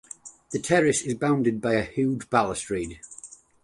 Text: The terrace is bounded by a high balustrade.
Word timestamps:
The 0.49 0.57
terrace 0.57 1.03
is 1.03 1.13
bounded 1.13 1.61
by 1.61 1.75
a 1.75 1.85
high 1.85 2.17
balustrade. 2.31 3.01